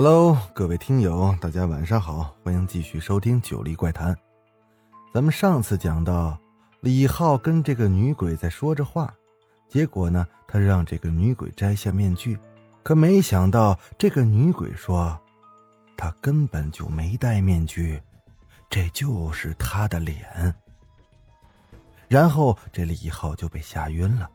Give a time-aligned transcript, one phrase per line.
[0.00, 4.14] Hello，各位听友，大家晚上好，欢迎继续收听《九黎怪谈》。
[5.12, 6.38] 咱们上次讲到，
[6.82, 9.12] 李浩跟这个女鬼在说着话，
[9.68, 12.38] 结果呢，他让这个女鬼摘下面具，
[12.84, 15.18] 可没想到这个女鬼说，
[15.96, 18.00] 她根本就没戴面具，
[18.70, 20.54] 这就是她的脸。
[22.06, 24.30] 然后这李浩就被吓晕了。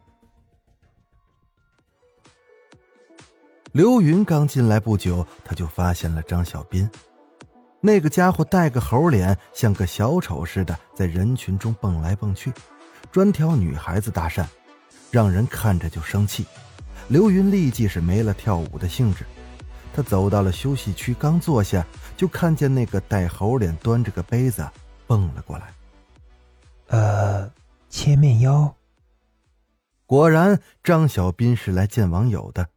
[3.74, 6.88] 刘云刚进来不久，他就发现了张小斌。
[7.82, 12.54] 那个家伙带个猴脸，像个小丑似的，在人群中蹦来蹦去，
[13.12, 14.46] 专挑女孩子搭讪，
[15.10, 16.46] 让人看着就生气。
[17.08, 19.26] 刘云立即是没了跳舞的兴致。
[19.92, 21.84] 他走到了休息区，刚坐下，
[22.16, 24.64] 就看见那个带猴脸、端着个杯子
[25.08, 25.74] 蹦了过来。
[26.90, 27.52] 呃，
[27.90, 28.72] 切面腰。
[30.06, 32.68] 果然，张小斌是来见网友的。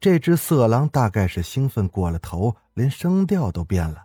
[0.00, 4.04] 这只色狼大概是兴奋过了头，连声调都变了。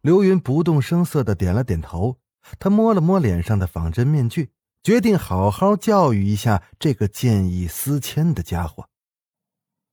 [0.00, 2.18] 刘云不动声色的点了点头，
[2.58, 4.50] 他摸了摸脸上的仿真面具，
[4.82, 8.88] 决定好好教育一下这个见异思迁的家伙。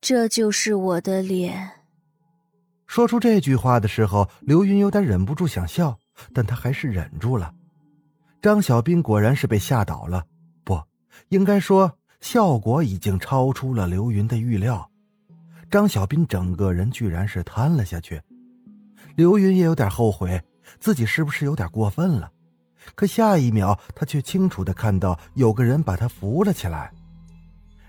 [0.01, 1.71] 这就是我的脸。
[2.87, 5.99] 说出这句话的时候，刘云有点忍不住想笑，
[6.33, 7.53] 但他还是忍住了。
[8.41, 10.25] 张小兵果然是被吓倒了，
[10.63, 10.81] 不
[11.27, 11.98] 应该说。
[12.19, 14.89] 效果已经超出了刘云的预料，
[15.71, 18.21] 张小斌整个人居然是瘫了下去。
[19.15, 20.41] 刘云也有点后悔，
[20.79, 22.31] 自己是不是有点过分了？
[22.95, 26.91] 可下一秒，他却清楚的看到有个人把他扶了起来，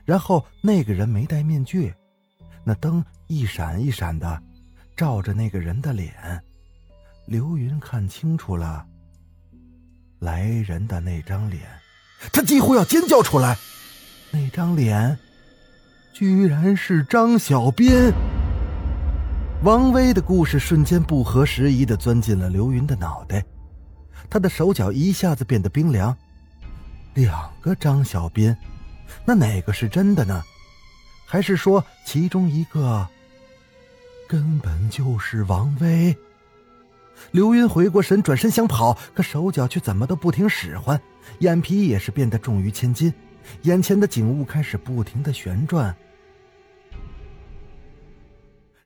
[0.04, 1.94] 然后那个人没戴面具，
[2.64, 4.42] 那灯一闪一闪的，
[4.96, 6.42] 照着那个人的脸。
[7.26, 8.84] 刘云看清楚了，
[10.18, 11.62] 来人的那张脸，
[12.32, 13.56] 他几乎要尖叫出来。
[14.30, 15.18] 那张脸，
[16.12, 18.12] 居然是张小斌。
[19.62, 23.44] 王威的故事瞬间不合时宜的钻进了刘云的脑袋，
[24.30, 26.16] 他的手脚一下子变得冰凉。
[27.14, 28.56] 两个张小斌，
[29.24, 30.42] 那哪个是真的呢？
[31.26, 33.06] 还是说其中一个
[34.28, 36.16] 根本就是王威？
[37.32, 40.98] 刘云回过神，转身想跑，可手脚却怎么都不听使唤，
[41.40, 43.12] 眼皮也是变得重于千斤。
[43.62, 45.94] 眼前的景物开始不停的旋转。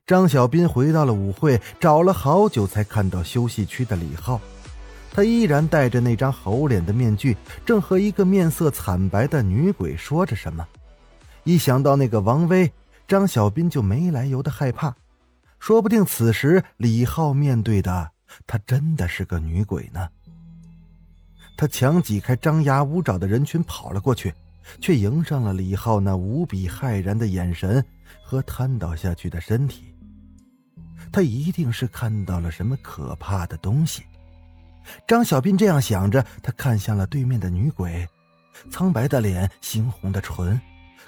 [0.05, 4.39] 张小斌回到了舞会，找了好久才看到休息区的李浩，
[5.11, 10.67] 他依然戴着那张猴脸的面具，正和一个面色惨白的女鬼说着什么。
[11.43, 12.71] 一想到那个王威，
[13.07, 14.95] 张小斌就没来由的害怕，
[15.57, 18.11] 说不定此时李浩面对的
[18.45, 20.07] 他真的是个女鬼呢。
[21.57, 24.33] 他强挤开张牙舞爪的人群，跑了过去。
[24.79, 27.83] 却迎上了李浩那无比骇然的眼神
[28.23, 29.93] 和瘫倒下去的身体。
[31.11, 34.03] 他一定是看到了什么可怕的东西。
[35.07, 38.07] 张小斌这样想着，他看向了对面的女鬼，
[38.69, 40.59] 苍白的脸，猩红的唇，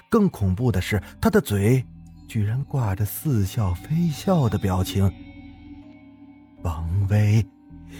[0.08, 1.84] 更恐怖的是，他的嘴
[2.26, 5.12] 居然挂着似笑非笑的表情。
[6.62, 7.44] 王威，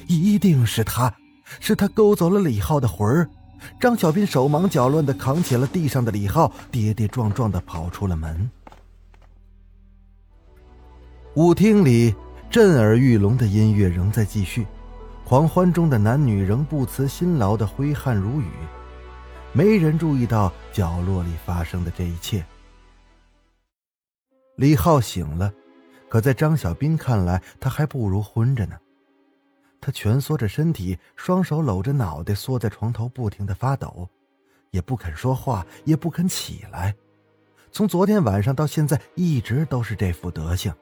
[0.06, 1.14] 一定是他，
[1.60, 3.30] 是他勾走了李浩的魂儿。
[3.80, 8.50] 张小斌手忙脚乱的扛起了地上的李浩，跌跌撞撞的跑出了门。
[11.34, 12.14] 舞厅里
[12.50, 14.66] 震耳欲聋的音乐仍在继续，
[15.24, 18.50] 狂欢中的男女仍不辞辛劳的挥汗如雨，
[19.52, 22.44] 没人注意到角落里发生的这一切。
[24.56, 25.52] 李浩醒了，
[26.08, 28.76] 可在张小斌看来，他还不如昏着呢。
[29.80, 34.08] 他蜷缩着身体，双手搂着脑袋，缩在床头，不停的发抖，
[34.70, 36.94] 也不肯说话，也不肯起来。
[37.70, 40.72] 从昨天晚上到现在，一直都是这副德行。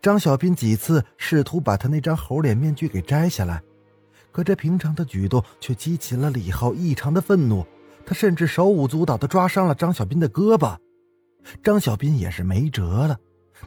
[0.00, 3.62] 张小斌几次试图把他那张猴脸面具给摘下来，
[4.32, 7.64] 可这平常的举动却激起了李浩异常的愤怒。
[8.04, 10.76] 他甚至手舞足蹈的抓伤了张小斌的胳膊。
[11.62, 13.16] 张小斌也是没辙了，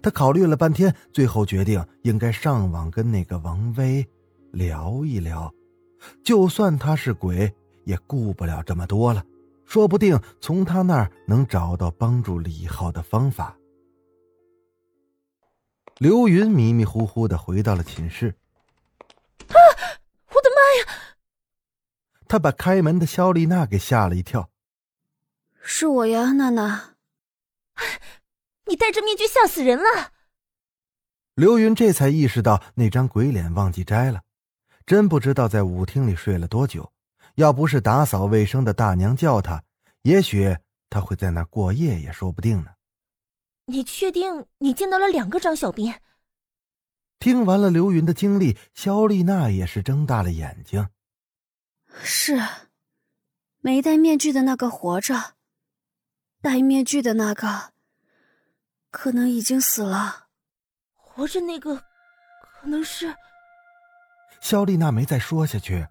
[0.02, 4.06] 他考虑了半天，最后决定应该上网跟那个王威。
[4.56, 5.54] 聊一聊，
[6.24, 7.54] 就算他是鬼，
[7.84, 9.24] 也顾不了这么多了。
[9.66, 13.58] 说不定从他那儿能找到帮助李浩的方法。
[15.98, 18.36] 刘云迷迷糊糊的回到了寝室。
[19.48, 19.56] 啊！
[20.30, 21.16] 我的妈呀
[22.28, 24.50] 他把开门的肖丽娜给吓了一跳。
[25.62, 26.96] 是我呀，娜娜。
[28.68, 30.12] 你戴着面具吓死人了。
[31.34, 34.22] 刘云这才意识到那张鬼脸忘记摘了，
[34.86, 36.92] 真不知道在舞厅里睡了多久。
[37.36, 39.62] 要不是打扫卫生的大娘叫他，
[40.04, 40.58] 也许
[40.90, 42.72] 他会在那过夜也说不定呢。
[43.66, 45.94] 你确定你见到了两个张小斌？
[47.20, 50.88] 听完了刘云的经历，肖丽娜也是睁大了眼睛。
[52.02, 52.40] 是，
[53.60, 55.34] 没戴面具的那个活着，
[56.42, 57.74] 戴面具的那个
[58.92, 60.28] 可能已经死了。
[60.94, 61.84] 活着那个
[62.42, 63.14] 可能是……
[64.42, 65.88] 肖丽娜没再说下去，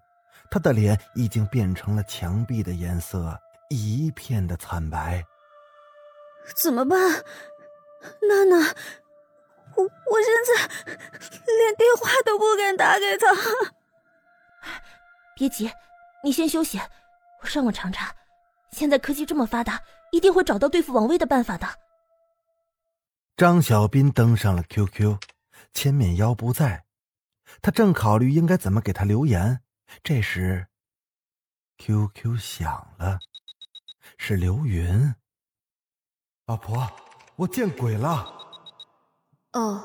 [0.49, 3.37] 她的脸已经变成了墙壁的颜色，
[3.69, 5.23] 一片的惨白。
[6.55, 6.97] 怎么办？
[8.21, 8.57] 娜娜，
[9.75, 13.27] 我我现在连电话都不敢打给他。
[15.35, 15.71] 别急，
[16.23, 16.79] 你先休息，
[17.41, 18.15] 我上网查查。
[18.71, 19.81] 现在科技这么发达，
[20.11, 21.67] 一定会找到对付王威的办法的。
[23.35, 25.17] 张小斌登上了 QQ，
[25.73, 26.84] 千面妖不在，
[27.61, 29.61] 他正考虑应该怎么给他留言。
[30.03, 30.67] 这时
[31.77, 33.19] ，QQ 响了，
[34.17, 35.15] 是刘云。
[36.45, 36.89] 老婆。
[37.37, 38.33] 我见鬼了！
[39.51, 39.83] 哦，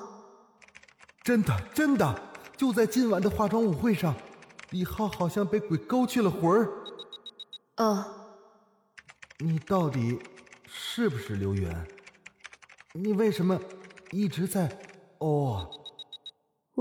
[1.24, 2.22] 真的真的，
[2.56, 4.14] 就在今晚的化妆舞会上，
[4.70, 6.70] 李浩好像被鬼勾去了魂儿。
[7.78, 8.06] 哦，
[9.38, 10.22] 你到底
[10.64, 11.68] 是不是刘云？
[12.92, 13.60] 你为什么
[14.12, 14.68] 一直在
[15.18, 15.79] 哦？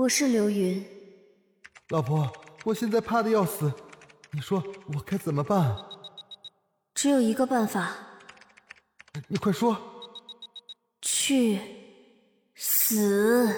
[0.00, 0.82] 我是刘云。
[1.90, 2.32] 老婆，
[2.64, 3.70] 我现在怕的要死，
[4.30, 4.64] 你说
[4.94, 5.76] 我该怎么办？
[6.94, 7.90] 只有一个办法。
[9.28, 9.76] 你快说。
[11.02, 11.58] 去
[12.54, 13.54] 死！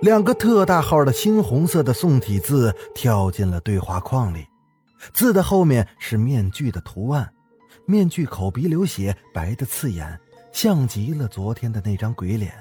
[0.00, 4.44] 两个特大号的猩红色的宋体字跳进了对话框里，
[5.14, 7.32] 字的后面是面具的图案，
[7.86, 10.18] 面具口鼻流血，白的刺眼，
[10.52, 12.52] 像极了昨天的那张鬼脸。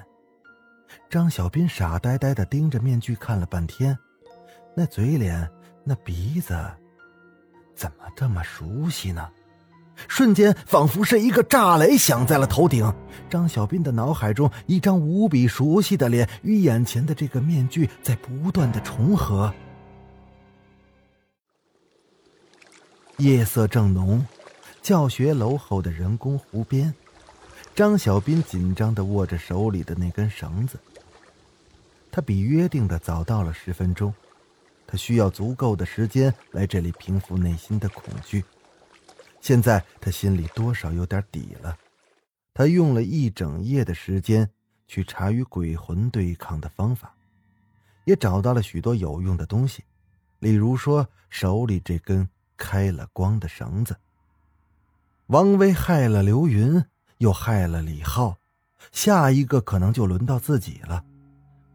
[1.09, 3.97] 张小斌傻呆呆的盯着面具看了半天，
[4.75, 5.49] 那嘴脸，
[5.83, 6.57] 那鼻子，
[7.75, 9.29] 怎么这么熟悉呢？
[10.07, 12.91] 瞬间，仿佛是一个炸雷响在了头顶。
[13.29, 19.53] 张小斌的脑海中，一张无比熟悉的脸与眼前的这个面具在不断的重合。
[23.17, 24.25] 夜色正浓，
[24.81, 26.91] 教学楼后的人工湖边，
[27.73, 30.79] 张小斌紧张的握着手里的那根绳子。
[32.11, 34.13] 他比约定的早到了十分钟，
[34.85, 38.43] 他需要足够的时间来这里平复内心的恐惧。
[39.39, 41.77] 现在他心里多少有点底了，
[42.53, 44.49] 他用了一整夜的时间
[44.87, 47.15] 去查与鬼魂对抗的方法，
[48.03, 49.83] 也找到了许多有用的东西，
[50.39, 52.27] 例如说手里这根
[52.57, 53.95] 开了光的绳子。
[55.27, 56.83] 王威害了刘云，
[57.21, 58.35] 又害了李浩，
[58.91, 61.03] 下一个可能就轮到自己了，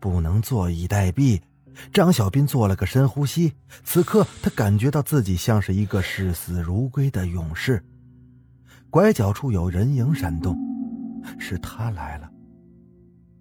[0.00, 1.40] 不能坐以待毙。
[1.92, 3.52] 张小斌做了个深呼吸，
[3.84, 7.84] 此刻他感觉到自己像是一个视死如归的勇士。
[8.90, 10.58] 拐角处有人影闪动，
[11.38, 12.28] 是他来了，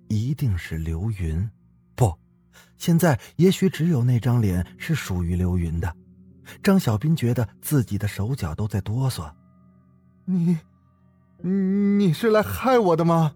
[0.07, 1.49] 一定是刘云。
[1.95, 2.13] 不，
[2.77, 5.91] 现在也许只有那张脸是属于刘云的。
[6.61, 9.31] 张小斌觉得自己的手脚都在哆嗦。
[10.25, 10.55] 你，
[11.41, 13.35] 你是来害我的吗？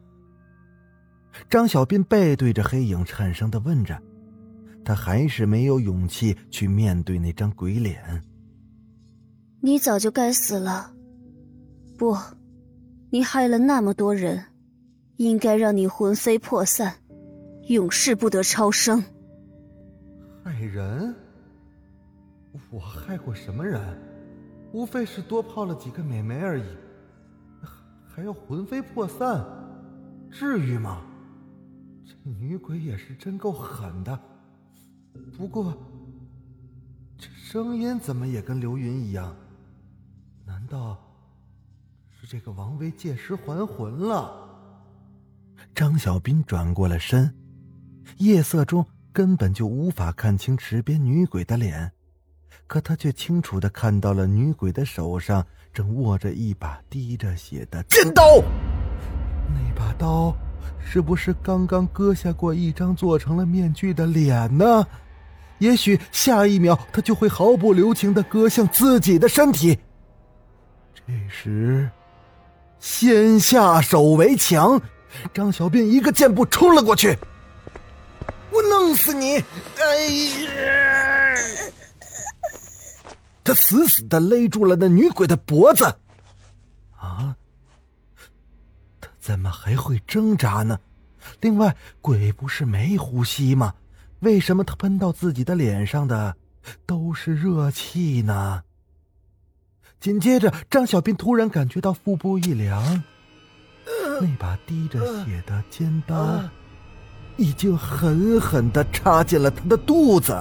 [1.49, 4.01] 张小斌背对着黑影，颤声的问着。
[4.83, 8.23] 他还是没有勇气去面对那张鬼脸。
[9.61, 10.91] 你早就该死了，
[11.97, 12.17] 不，
[13.11, 14.43] 你害了那么多人，
[15.17, 16.95] 应该让你魂飞魄散，
[17.67, 19.03] 永世不得超生。
[20.43, 21.13] 害人？
[22.71, 23.79] 我害过什么人？
[24.71, 26.63] 无非是多泡了几个美眉而已，
[28.19, 29.45] 还要魂飞魄散？
[30.29, 31.01] 至于吗？
[32.05, 34.19] 这女鬼也是真够狠的。
[35.37, 35.73] 不过，
[37.17, 39.33] 这声音怎么也跟刘云一样？
[40.45, 40.97] 难道
[42.09, 44.49] 是这个王威借尸还魂了？
[45.73, 47.33] 张小斌转过了身，
[48.17, 51.93] 夜色中根本就无法看清池边女鬼的脸，
[52.67, 58.43] 可他却清楚的看到了女鬼的手上正握着一把滴着血的尖刀。
[59.49, 60.35] 那把刀
[60.79, 64.85] 是不是刚刚割下过一张做成了面具的脸呢？
[65.59, 69.77] 也许下一秒，他就会毫不留情的割向自己的身体。
[70.95, 71.89] 这时，
[72.79, 74.81] 先下手为强，
[75.33, 77.17] 张小斌一个箭步冲了过去。
[78.51, 79.35] 我弄死你！
[79.35, 79.43] 哎
[80.45, 81.35] 呀！
[83.49, 85.83] 他死死的勒住了那女鬼的脖子。
[86.95, 87.35] 啊！
[89.01, 90.79] 他怎么还会挣扎呢？
[91.41, 93.73] 另外，鬼不是没呼吸吗？
[94.19, 96.35] 为什么他喷到自己的脸上的
[96.85, 98.61] 都是热气呢？
[99.99, 103.03] 紧接着，张小斌突然感觉到腹部一凉，
[104.21, 106.39] 那把滴着血的尖刀
[107.35, 110.39] 已经狠狠的插进了他的肚子。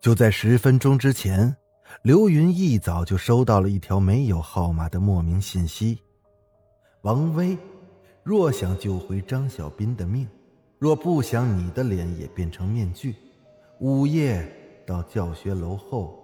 [0.00, 1.56] 就在十分钟之前，
[2.02, 6.00] 刘云一早就收到了一条没有号码的莫名信息：
[7.02, 7.58] 王威，
[8.22, 10.28] 若想救回张小斌的命，
[10.78, 13.16] 若不想你的脸也变成面具，
[13.80, 14.48] 午夜
[14.86, 16.16] 到教学楼后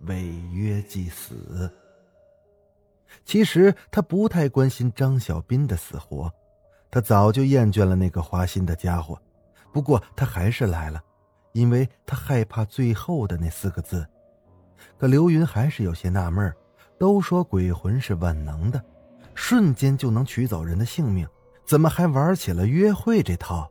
[0.00, 1.70] 违约即死。
[3.24, 6.30] 其实他不太关心张小斌的死活，
[6.90, 9.16] 他早就厌倦了那个花心的家伙，
[9.72, 11.00] 不过他还是来了。
[11.52, 14.06] 因为他害怕最后的那四个字，
[14.98, 16.52] 可刘云还是有些纳闷
[16.98, 18.82] 都说鬼魂是万能的，
[19.34, 21.26] 瞬间就能取走人的性命，
[21.64, 23.70] 怎么还玩起了约会这套？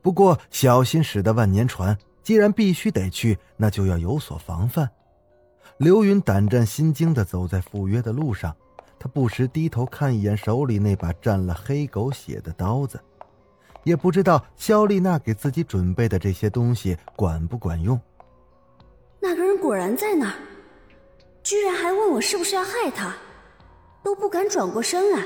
[0.00, 4.88] 不过小心驶得万年船，既然必须得去，那就要有所防范。
[5.78, 8.54] 刘云胆战心惊地走在赴约的路上，
[8.98, 13.00] 他不时低头看一眼手里那把沾了黑狗血的刀子。
[13.84, 17.98] 也不知道肖丽娜给自己准备的这些东西管不管用。
[19.20, 20.34] 那个人果然在那儿，
[21.42, 23.14] 居然还问我是不是要害他，
[24.02, 25.24] 都不敢转过身来。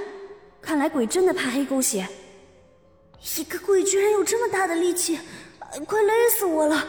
[0.61, 2.07] 看来鬼真的怕黑狗血。
[3.37, 5.19] 一个鬼居然有这么大的力气，
[5.87, 6.85] 快勒死我了！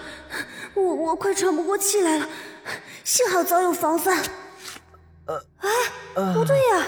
[0.76, 2.30] 我我快喘不过气来了。
[3.04, 4.22] 幸好早有防范。
[5.26, 5.70] 呃，哎，
[6.34, 6.88] 不对呀，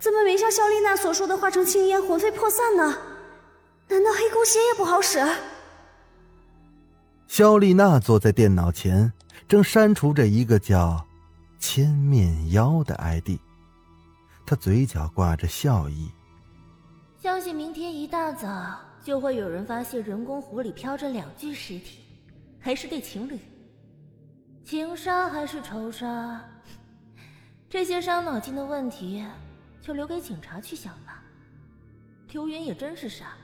[0.00, 2.96] 怎么没像肖丽娜所说的化成青烟魂飞魄散呢？
[3.94, 5.24] 难道黑狗血也不好使？
[7.28, 9.12] 肖丽娜坐在电脑前，
[9.46, 11.06] 正删除着一个叫
[11.60, 13.38] “千面妖”的 ID，
[14.44, 16.10] 她嘴角挂着笑意。
[17.22, 22.00] 相信明天一大早就会有人发现人工湖里飘着两具尸体，
[22.58, 23.38] 还是对情侣。
[24.64, 26.40] 情杀还是仇杀？
[27.70, 29.24] 这些伤脑筋的问题，
[29.80, 31.22] 就留给警察去想吧。
[32.32, 33.36] 刘云也真是傻。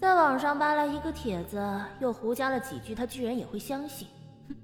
[0.00, 1.60] 在网上扒来一个帖子，
[2.00, 4.08] 又胡加了几句，他居然也会相信。
[4.48, 4.56] 哼！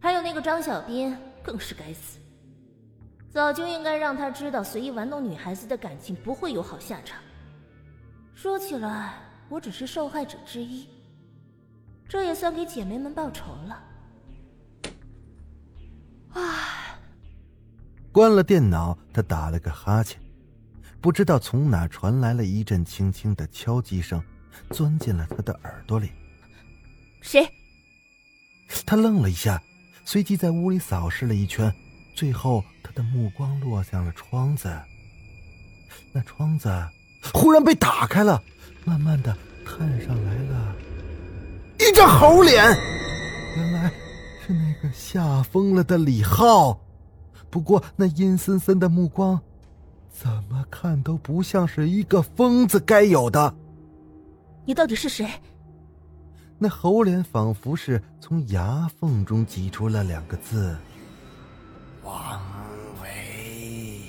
[0.00, 2.18] 还有那个张小斌，更是该死。
[3.28, 7.20] 早就应该让他知道，随意玩弄女孩子的感情不会有好下场。
[8.34, 9.12] 说起来，
[9.50, 10.88] 我只是受害者之一，
[12.08, 13.84] 这也算给姐妹们报仇了。
[16.32, 16.42] 唉。
[18.10, 20.18] 关了电脑，他打了个哈欠，
[21.02, 24.22] 不知道从哪传来了一阵轻轻的敲击声。
[24.70, 26.10] 钻进了他的耳朵里。
[27.20, 27.48] 谁？
[28.84, 29.62] 他愣了一下，
[30.04, 31.72] 随即在屋里扫视了一圈，
[32.14, 34.68] 最后他的目光落向了窗子。
[36.12, 36.68] 那窗子
[37.32, 38.42] 忽然被打开了，
[38.84, 40.76] 慢慢的探上来了
[41.78, 42.64] 一张猴脸。
[43.56, 43.90] 原来
[44.46, 46.78] 是那个吓疯了的李浩，
[47.50, 49.40] 不过那阴森森的目光，
[50.10, 53.54] 怎么看都不像是一个疯子该有的。
[54.66, 55.26] 你到底是谁？
[56.58, 60.76] 那猴脸仿佛是从牙缝中挤出了两个字
[62.02, 62.42] ：“王
[63.02, 64.00] 维。”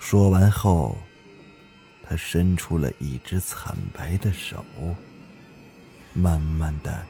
[0.00, 0.96] 说完后，
[2.02, 4.64] 他伸出了一只惨白的手，
[6.14, 7.04] 慢慢的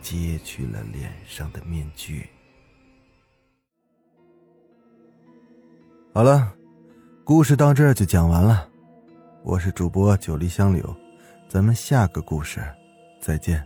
[0.00, 2.28] 揭去了脸上的面具。
[6.14, 6.54] 好了，
[7.24, 8.70] 故事到这儿就讲完了。
[9.46, 10.96] 我是主播九黎香柳，
[11.50, 12.64] 咱们下个故事
[13.20, 13.62] 再见。